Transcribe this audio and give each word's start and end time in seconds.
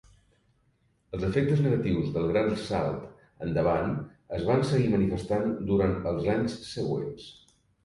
Els 1.17 1.25
efectes 1.27 1.61
negatius 1.65 2.07
del 2.15 2.25
Gran 2.31 2.49
Salt 2.63 3.05
Endavant 3.49 3.93
es 4.41 4.49
van 4.49 4.67
seguir 4.73 4.91
manifestant 4.97 5.55
durant 5.71 5.97
els 6.15 6.29
anys 6.39 6.59
següents. 6.75 7.31